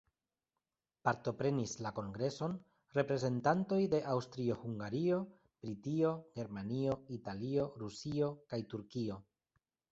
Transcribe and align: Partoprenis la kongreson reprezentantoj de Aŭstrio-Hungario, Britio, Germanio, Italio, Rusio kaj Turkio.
Partoprenis 1.07 1.73
la 1.85 1.91
kongreson 1.99 2.55
reprezentantoj 2.97 3.79
de 3.93 4.01
Aŭstrio-Hungario, 4.15 5.21
Britio, 5.67 6.17
Germanio, 6.41 6.99
Italio, 7.21 7.71
Rusio 7.87 8.35
kaj 8.53 8.65
Turkio. 8.77 9.23